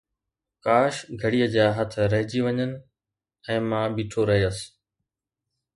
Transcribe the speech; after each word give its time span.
ڪاش 0.65 0.95
گھڙيءَ 1.21 1.47
جا 1.53 1.65
هٿ 1.77 1.91
رهجي 2.11 2.39
وڃن 2.45 2.71
۽ 3.45 3.55
مان 3.69 3.87
بيٺو 3.95 4.21
رهيس 4.31 4.59